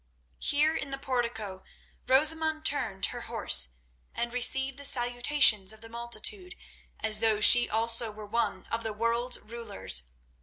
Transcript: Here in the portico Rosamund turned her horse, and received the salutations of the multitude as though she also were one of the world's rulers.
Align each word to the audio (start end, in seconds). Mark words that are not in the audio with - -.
Here 0.39 0.75
in 0.75 0.89
the 0.89 0.97
portico 0.97 1.63
Rosamund 2.07 2.65
turned 2.65 3.05
her 3.13 3.21
horse, 3.21 3.75
and 4.15 4.33
received 4.33 4.79
the 4.79 4.83
salutations 4.83 5.71
of 5.73 5.81
the 5.81 5.89
multitude 5.89 6.55
as 7.01 7.19
though 7.19 7.39
she 7.39 7.69
also 7.69 8.09
were 8.09 8.25
one 8.25 8.65
of 8.71 8.81
the 8.81 8.93
world's 8.93 9.37
rulers. 9.41 10.05